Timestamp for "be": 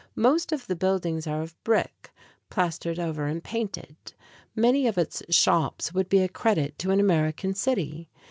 6.09-6.21